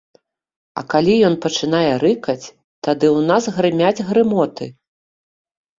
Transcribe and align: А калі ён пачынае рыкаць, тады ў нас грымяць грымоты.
А 0.81 0.83
калі 0.93 1.17
ён 1.29 1.35
пачынае 1.45 1.91
рыкаць, 2.05 2.45
тады 2.85 3.05
ў 3.17 3.29
нас 3.29 3.43
грымяць 3.61 4.05
грымоты. 4.11 4.65